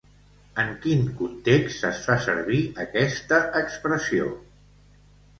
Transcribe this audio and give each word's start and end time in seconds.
En 0.61 0.69
quin 0.85 1.01
context 1.17 1.83
es 1.89 1.99
fa 2.05 2.15
servir 2.23 2.61
aquesta 2.85 3.39
expressió? 3.61 4.31